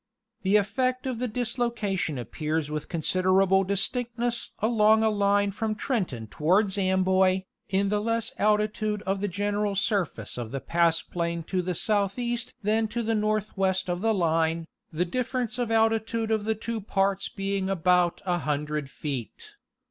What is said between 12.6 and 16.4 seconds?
than to the northwest of the line, the difference of altitude